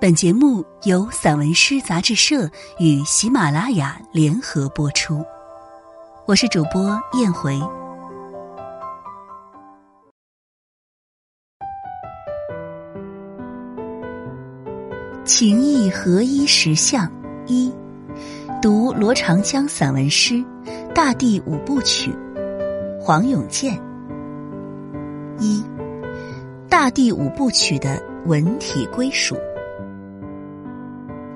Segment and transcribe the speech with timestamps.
[0.00, 5.22] 本节目由散文诗杂志社与喜马拉雅联合播出，
[6.26, 7.60] 我是主播燕回。
[15.26, 17.06] 情意合一实相
[17.46, 17.70] 一，
[18.62, 20.36] 读罗长江散文诗
[20.94, 22.10] 《大地五部曲》，
[22.98, 23.78] 黄永健。
[25.38, 25.62] 一，
[26.70, 29.36] 《大地五部曲》的文体归属。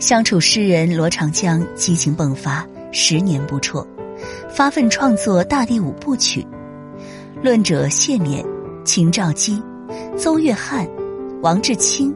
[0.00, 3.86] 相处诗人罗长江激情迸发，十年不辍，
[4.48, 6.40] 发奋创作《大地五部曲》。
[7.42, 8.42] 论者谢冕、
[8.82, 9.62] 秦兆基、
[10.16, 10.88] 邹月汉、
[11.42, 12.14] 王志清、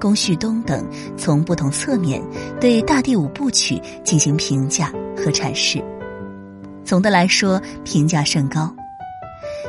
[0.00, 0.82] 龚旭东等，
[1.18, 2.22] 从不同侧面
[2.58, 5.78] 对《大地五部曲》进行评价和阐释。
[6.86, 8.74] 总的来说，评价甚高。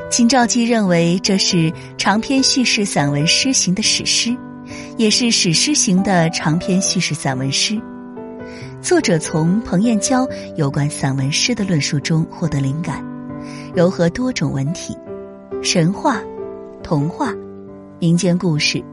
[0.10, 4.34] 秦兆基认为这是长篇叙事散文诗行的史诗。
[4.98, 7.80] 也是史诗型的长篇叙事散文诗。
[8.82, 13.06] 作者从彭彦娇有关散文诗的论述中获得灵感，
[13.76, 14.98] 糅合多种文体，
[15.62, 16.20] 神话、
[16.82, 17.32] 童话、
[18.00, 18.84] 民间故事、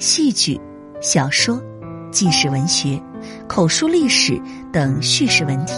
[0.00, 0.60] 戏剧、
[1.00, 1.62] 小说、
[2.10, 3.00] 纪实文学、
[3.46, 4.40] 口述历史
[4.72, 5.74] 等叙事文体，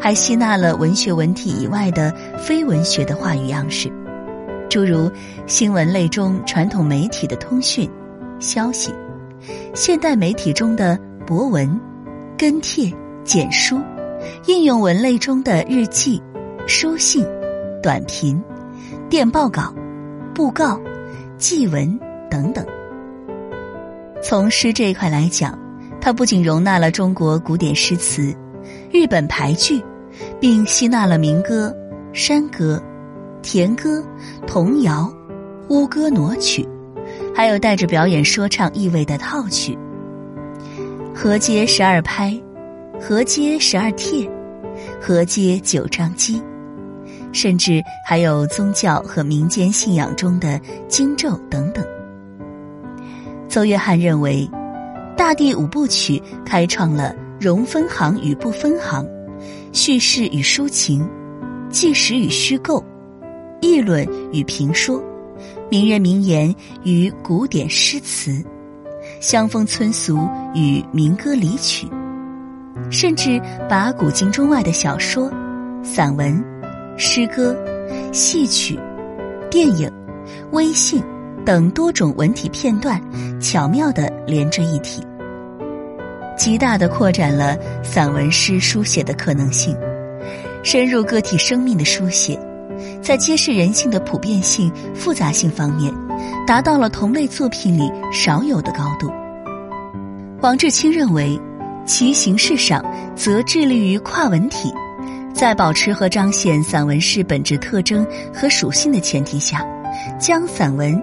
[0.00, 3.88] 还吸纳了文学文体以外的非文学的话语样式，
[4.68, 5.08] 诸如
[5.46, 7.88] 新闻类中传统媒体的通讯。
[8.42, 8.92] 消息，
[9.74, 11.80] 现代媒体中的博文、
[12.36, 12.92] 跟帖、
[13.24, 13.80] 简书，
[14.46, 16.20] 应用文类中的日记、
[16.66, 17.24] 书信、
[17.82, 18.42] 短评、
[19.08, 19.72] 电报稿、
[20.34, 20.78] 布告、
[21.38, 21.98] 祭文
[22.28, 22.66] 等等。
[24.20, 25.58] 从诗这一块来讲，
[26.00, 28.34] 它不仅容纳了中国古典诗词、
[28.92, 29.80] 日本牌剧，
[30.40, 31.74] 并吸纳了民歌、
[32.12, 32.82] 山歌、
[33.40, 34.04] 田歌、
[34.46, 35.12] 童谣、
[35.68, 36.68] 巫歌、傩曲。
[37.34, 39.76] 还有带着表演说唱意味的套曲，
[41.14, 42.38] 河街十二拍，
[43.00, 44.28] 河街十二帖，
[45.00, 46.40] 河街九张机，
[47.32, 51.84] 甚至还有宗教和民间信仰中的经咒等等。
[53.48, 54.48] 邹约翰认为，
[55.16, 59.06] 《大地五部曲》开创了容分行与不分行，
[59.72, 61.08] 叙事与抒情，
[61.70, 62.84] 纪实与虚构，
[63.60, 65.02] 议论与评说。
[65.72, 68.44] 名人名言与古典诗词，
[69.20, 71.88] 乡风村俗与民歌俚曲，
[72.90, 73.40] 甚至
[73.70, 75.32] 把古今中外的小说、
[75.82, 76.44] 散文、
[76.98, 77.56] 诗歌、
[78.12, 78.78] 戏曲、
[79.50, 79.90] 电影、
[80.50, 81.02] 微信
[81.42, 83.00] 等多种文体片段
[83.40, 85.02] 巧妙的连着一体，
[86.36, 89.74] 极大的扩展了散文诗书写的可能性，
[90.62, 92.38] 深入个体生命的书写。
[93.02, 95.92] 在揭示人性的普遍性、复杂性方面，
[96.46, 99.10] 达到了同类作品里少有的高度。
[100.40, 101.40] 王志清认为，
[101.84, 102.84] 其形式上
[103.14, 104.72] 则致力于跨文体，
[105.32, 109.64] 在保持和彰显散文诗本质特征和属性的前提下，
[110.18, 111.00] 将散文、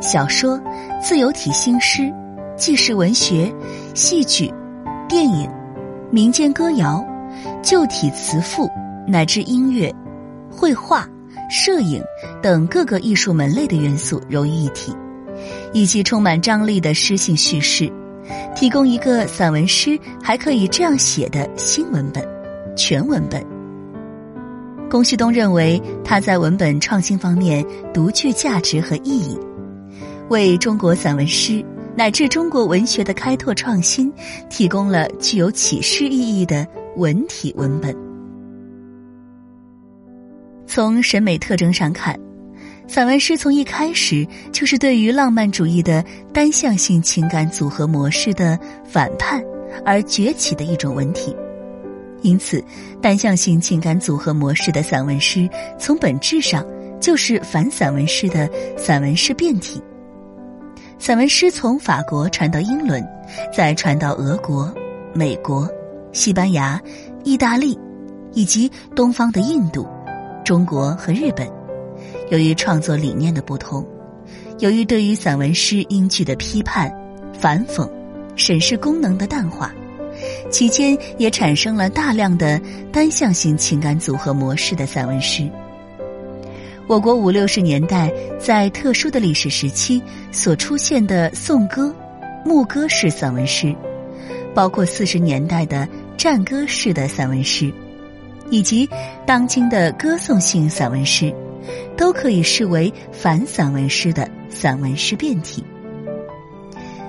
[0.00, 0.60] 小说、
[1.02, 2.12] 自由体新诗、
[2.56, 3.52] 纪实文学、
[3.94, 4.52] 戏剧、
[5.08, 5.48] 电影、
[6.10, 7.04] 民间歌谣、
[7.62, 8.68] 旧体词赋
[9.06, 9.94] 乃至音乐、
[10.50, 11.08] 绘画。
[11.52, 12.02] 摄影
[12.42, 14.90] 等各个艺术门类的元素融于一体，
[15.74, 17.92] 以及充满张力的诗性叙事，
[18.56, 22.26] 提供一个散文诗还可以这样写的新文本、
[22.74, 23.44] 全文本。
[24.88, 27.62] 龚旭东认为他在文本创新方面
[27.92, 29.38] 独具价值和意义，
[30.30, 31.62] 为中国散文诗
[31.94, 34.10] 乃至中国文学的开拓创新
[34.48, 38.11] 提供了具有启示意义的文体文本。
[40.74, 42.18] 从审美特征上看，
[42.88, 46.02] 散文诗从一开始就是对于浪漫主义的
[46.32, 49.44] 单向性情感组合模式的反叛
[49.84, 51.36] 而崛起的一种文体。
[52.22, 52.64] 因此，
[53.02, 55.46] 单向性情感组合模式的散文诗
[55.78, 56.66] 从本质上
[56.98, 59.78] 就是反散文诗的散文诗变体。
[60.98, 63.06] 散文诗从法国传到英伦，
[63.54, 64.74] 再传到俄国、
[65.12, 65.68] 美国、
[66.14, 66.80] 西班牙、
[67.24, 67.78] 意大利，
[68.32, 69.86] 以及东方的印度。
[70.44, 71.48] 中国和日本，
[72.30, 73.86] 由于创作理念的不同，
[74.58, 76.92] 由于对于散文诗英句的批判、
[77.32, 77.88] 反讽、
[78.34, 79.72] 审视功能的淡化，
[80.50, 82.60] 期间也产生了大量的
[82.92, 85.48] 单向性情感组合模式的散文诗。
[86.88, 90.02] 我国五六十年代在特殊的历史时期
[90.32, 91.94] 所出现的颂歌、
[92.44, 93.74] 牧歌式散文诗，
[94.52, 97.72] 包括四十年代的战歌式的散文诗。
[98.52, 98.86] 以及
[99.24, 101.34] 当今的歌颂性散文诗，
[101.96, 105.64] 都可以视为反散文诗的散文诗变体。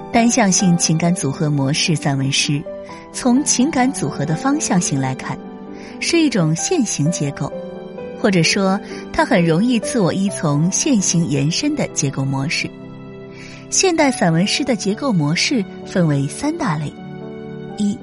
[0.09, 2.63] 单向性情感组合模式散文诗，
[3.11, 5.37] 从情感组合的方向性来看，
[5.99, 7.51] 是一种线形结构，
[8.21, 8.79] 或者说
[9.11, 12.71] 它很容易自我依从线形延伸的结构模式。
[13.69, 16.93] 现代散文诗的结构模式分为三大类：
[17.77, 17.99] 一、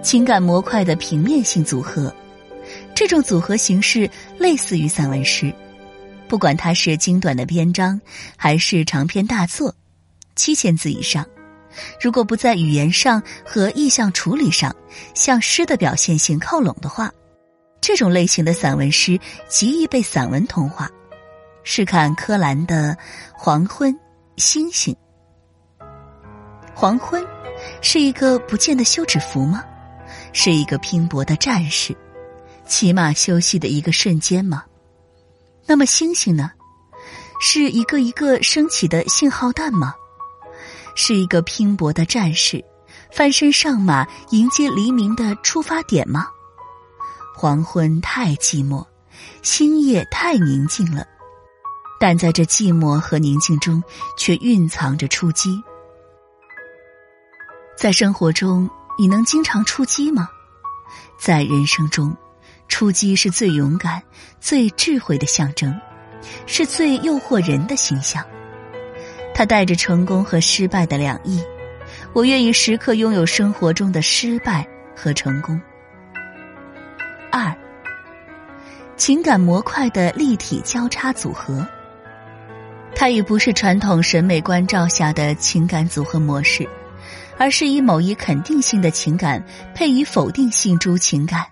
[0.00, 2.14] 情感模块的平面性组合，
[2.94, 4.08] 这种组合形式
[4.38, 5.52] 类似于散文诗，
[6.28, 8.00] 不管它是精短的篇章
[8.36, 9.74] 还是长篇大作，
[10.36, 11.26] 七千字以上。
[12.00, 14.74] 如果不在语言上和意象处理上
[15.12, 17.10] 向诗的表现性靠拢的话，
[17.80, 19.18] 这种类型的散文诗
[19.48, 20.88] 极易被散文同化。
[21.64, 22.92] 试看柯蓝的
[23.34, 23.92] 《黄昏》
[24.36, 24.94] 《星星》。
[26.74, 27.24] 黄昏
[27.80, 29.64] 是一个不见的休止符吗？
[30.32, 31.96] 是一个拼搏的战士，
[32.66, 34.64] 骑马休息的一个瞬间吗？
[35.66, 36.50] 那么星星呢？
[37.40, 39.94] 是一个一个升起的信号弹吗？
[40.94, 42.64] 是一个拼搏的战士，
[43.12, 46.28] 翻身上马迎接黎明的出发点吗？
[47.36, 48.86] 黄昏太寂寞，
[49.42, 51.04] 星夜太宁静了，
[51.98, 53.82] 但在这寂寞和宁静中，
[54.16, 55.60] 却蕴藏着出击。
[57.76, 60.28] 在生活中，你能经常出击吗？
[61.18, 62.16] 在人生中，
[62.68, 64.02] 出击是最勇敢、
[64.40, 65.74] 最智慧的象征，
[66.46, 68.24] 是最诱惑人的形象。
[69.34, 71.42] 它带着成功和失败的两翼，
[72.12, 74.66] 我愿意时刻拥有生活中的失败
[74.96, 75.60] 和成功。
[77.30, 77.52] 二，
[78.96, 81.66] 情感模块的立体交叉组合，
[82.94, 86.68] 它已不是传统审美关照下的情感组合模式，
[87.36, 89.44] 而是以某一肯定性的情感
[89.74, 91.44] 配以否定性诸情感，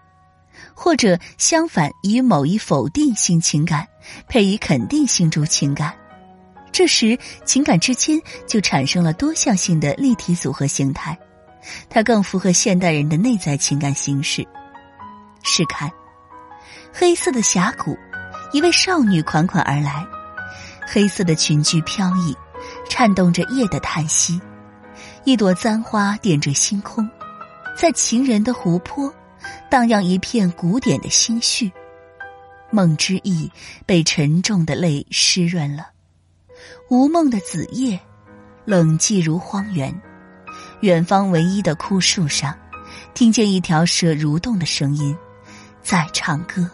[0.74, 3.86] 或者相反，以某一否定性情感
[4.28, 5.94] 配以肯定性诸情感。
[6.72, 11.16] 这时，情感之间就产生了多项性的立体组合形态，
[11.90, 14.46] 它更符合现代人的内在情感形式。
[15.42, 15.90] 试看，
[16.92, 17.94] 黑色的峡谷，
[18.52, 20.06] 一位少女款款而来，
[20.86, 22.34] 黑色的裙裾飘逸，
[22.88, 24.40] 颤动着夜的叹息。
[25.24, 27.08] 一朵簪花点缀星空，
[27.76, 29.12] 在情人的湖泊，
[29.70, 31.72] 荡漾一片古典的心绪。
[32.70, 33.50] 梦之意
[33.84, 35.88] 被沉重的泪湿润了。
[36.88, 38.00] 无梦的子夜，
[38.64, 39.94] 冷寂如荒原。
[40.80, 42.58] 远方唯一的枯树上，
[43.14, 45.16] 听见一条蛇蠕动的声音，
[45.82, 46.68] 在唱歌。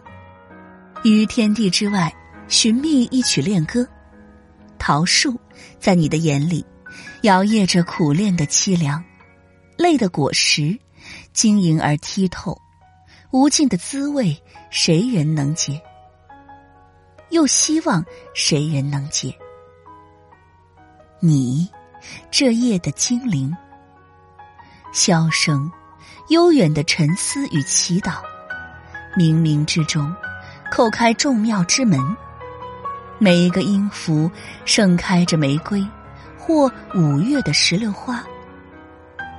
[1.05, 2.13] 于天地之外，
[2.49, 3.87] 寻觅一曲恋歌。
[4.79, 5.39] 桃树
[5.79, 6.65] 在你的眼里，
[7.23, 9.03] 摇曳着苦恋的凄凉。
[9.77, 10.77] 泪的果实，
[11.39, 12.61] 晶莹而剔透。
[13.31, 14.37] 无尽的滋味，
[14.71, 15.81] 谁人能解？
[17.31, 18.05] 又希望
[18.35, 19.33] 谁人能解？
[21.21, 21.69] 你，
[22.29, 23.57] 这夜的精灵，
[24.93, 25.71] 箫声，
[26.31, 28.15] 悠远的沉思与祈祷，
[29.17, 30.13] 冥冥之中，
[30.73, 32.01] 叩开众庙之门。
[33.21, 34.29] 每一个音符
[34.65, 35.87] 盛开着玫瑰，
[36.37, 38.25] 或五月的石榴花。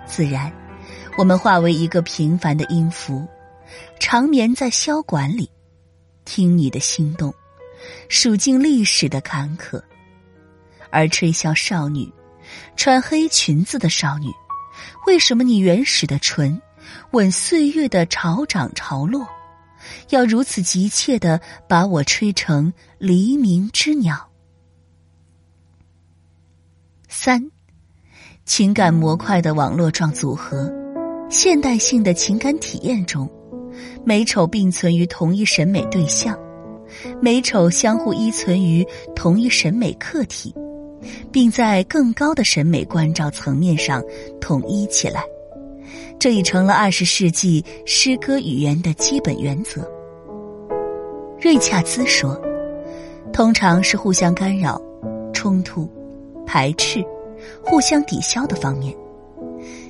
[0.05, 0.49] 自然，
[1.19, 3.27] 我们化为一个平凡的音符，
[3.99, 5.51] 长眠在箫管里，
[6.23, 7.33] 听你的心动，
[8.07, 9.83] 数尽历史的坎坷。
[10.89, 12.09] 而吹箫少女，
[12.77, 14.31] 穿黑裙子的少女，
[15.07, 16.61] 为什么你原始的唇，
[17.11, 19.27] 吻岁月的潮涨潮落，
[20.11, 24.29] 要如此急切的把我吹成黎明之鸟？
[27.09, 27.51] 三，
[28.45, 30.73] 情感模块的网络状组合，
[31.29, 33.29] 现代性的情感体验中，
[34.03, 36.37] 美丑并存于同一审美对象，
[37.21, 40.53] 美丑相互依存于同一审美客体。
[41.31, 44.03] 并在更高的审美关照层面上
[44.41, 45.23] 统一起来，
[46.19, 49.89] 这已成了二十世纪诗歌语言的基本原则。
[51.39, 52.39] 瑞恰兹说
[53.31, 54.79] ：“通常是互相干扰、
[55.33, 55.87] 冲突、
[56.45, 57.01] 排斥、
[57.63, 58.93] 互相抵消的方面，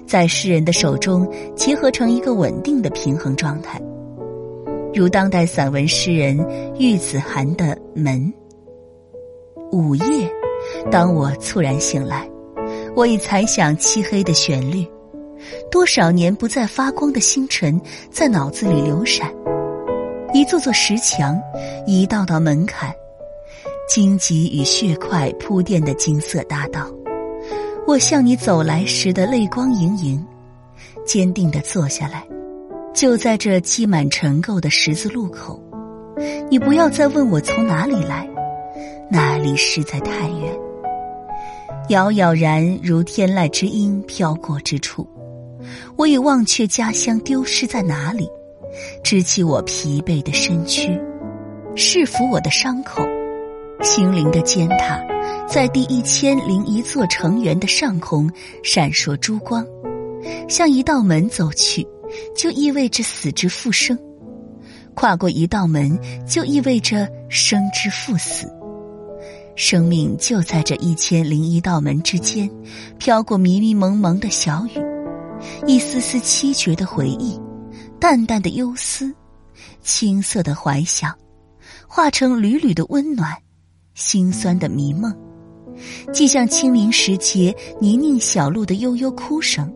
[0.10, 3.80] 在诗人的手中结合成一个稳定的平衡状态，
[4.92, 6.36] 如当代散文诗人
[6.80, 8.34] 玉子涵的《门》，
[9.72, 10.28] 午夜。”
[10.92, 12.28] 当我猝然醒来，
[12.96, 14.86] 我已猜想漆黑的旋律，
[15.70, 17.80] 多少年不再发光的星辰
[18.12, 19.32] 在脑子里流闪，
[20.34, 21.40] 一座座石墙，
[21.86, 22.92] 一道道门槛，
[23.88, 26.92] 荆棘与血块铺垫的金色大道。
[27.90, 30.24] 我向你走来时的泪光盈盈，
[31.08, 32.24] 坚定的坐下来，
[32.94, 35.60] 就在这积满尘垢的十字路口。
[36.52, 38.30] 你不要再问我从哪里来。
[39.10, 40.56] 那里实在太远，
[41.90, 45.10] 杳杳然如天籁之音飘过之处，
[45.96, 48.30] 我已忘却家乡丢失在哪里，
[49.04, 50.92] 支起我疲惫的身躯，
[51.76, 53.02] 拭抚我的伤口，
[53.82, 55.04] 心灵的尖塔
[55.52, 58.32] 在第一千零一座城垣的上空
[58.64, 59.66] 闪烁珠光，
[60.48, 61.86] 向一道门走去，
[62.38, 63.98] 就意味着死之复生；
[64.94, 68.48] 跨过一道门，就意味着生之复死。
[69.56, 72.48] 生命就在这一千零一道门之间，
[73.00, 74.80] 飘过迷迷蒙蒙的小雨，
[75.66, 77.42] 一丝丝凄绝的回忆，
[78.00, 79.12] 淡淡的忧思，
[79.82, 81.12] 青涩的怀想，
[81.88, 83.36] 化成缕缕的温暖，
[83.96, 85.12] 心酸的迷梦，
[86.12, 89.72] 既像清明时节泥泞小路的悠悠哭声，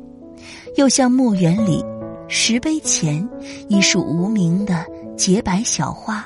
[0.76, 1.84] 又像墓园里
[2.28, 3.28] 石碑前
[3.68, 6.26] 一束无名的洁白小花，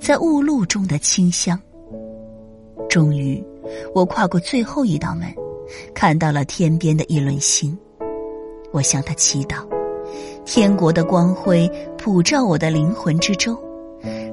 [0.00, 1.60] 在雾露中的清香。
[2.88, 3.42] 终于，
[3.94, 5.28] 我跨过最后一道门，
[5.94, 7.76] 看到了天边的一轮星。
[8.72, 9.66] 我向他祈祷，
[10.44, 13.56] 天国的光辉普照我的灵魂之中，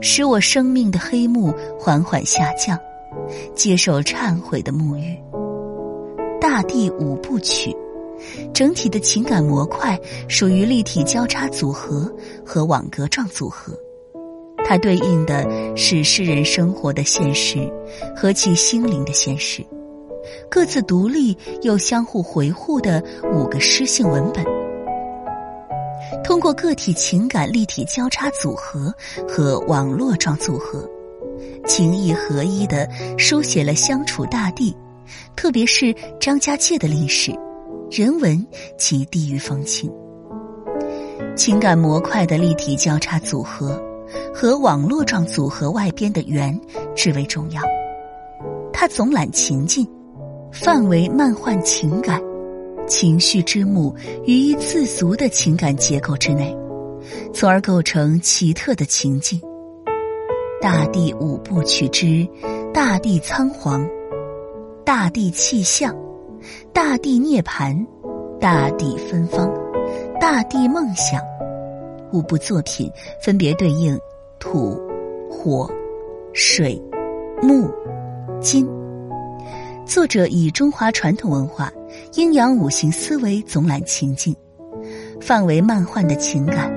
[0.02, 2.78] 使我生命的黑幕缓缓下降，
[3.56, 5.18] 接受忏悔的沐浴。
[6.40, 7.76] 大地五部曲，
[8.54, 12.12] 整体的情感模块属于立体交叉组合
[12.46, 13.74] 和网格状组合。
[14.64, 17.70] 它对应的是诗人生活的现实
[18.16, 19.66] 和其心灵的现实，
[20.50, 23.04] 各自独立又相互维护的
[23.34, 24.46] 五个诗性文本，
[26.24, 28.94] 通过个体情感立体交叉组合
[29.28, 30.90] 和网络状组合，
[31.66, 34.76] 情意合一的书写了相处大地，
[35.36, 37.32] 特别是张家界的历史、
[37.90, 38.46] 人文
[38.78, 39.92] 及地域风情，
[41.36, 43.82] 情感模块的立体交叉组合。
[44.34, 46.58] 和网络状组合外边的圆
[46.96, 47.62] 至为重要，
[48.74, 49.88] 它总揽情境，
[50.52, 52.22] 范围漫幻情感，
[52.88, 56.54] 情绪之幕于一自足的情感结构之内，
[57.34, 59.40] 从而构成奇特的情境。
[60.62, 62.28] 大地五部曲之
[62.72, 63.84] 大地仓皇，
[64.86, 65.96] 大地气象，
[66.72, 67.76] 大地涅槃，
[68.40, 69.52] 大地芬芳，
[70.20, 71.20] 大地梦想，
[72.14, 74.00] 五部作品分别对应。
[74.40, 74.80] 土、
[75.30, 75.70] 火、
[76.34, 76.82] 水、
[77.42, 77.70] 木、
[78.40, 78.68] 金。
[79.86, 81.72] 作者以中华传统文化
[82.14, 84.36] 阴阳五行思维总揽情境，
[85.20, 86.72] 范围漫画的情感，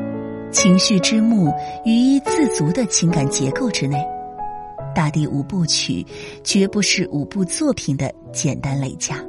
[0.54, 1.52] 情绪之幕
[1.84, 3.98] 于一自足的情感结构之内。
[4.94, 6.06] 大地五部曲
[6.44, 9.22] 绝不是五部作品的简单累加。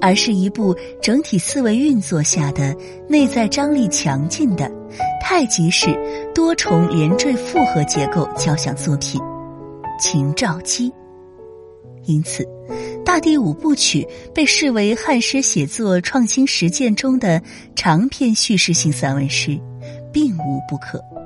[0.00, 2.74] 而是一部整体思维运作下的
[3.08, 4.70] 内在张力强劲的
[5.20, 5.94] 太极式
[6.34, 9.20] 多重连缀复合结构交响作品
[10.00, 10.90] 《秦兆基》。
[12.06, 12.42] 因此，
[13.04, 17.40] 《大地五部曲》被视为汉诗写作创新实践中的
[17.76, 19.60] 长篇叙事性散文诗，
[20.12, 21.19] 并无不可。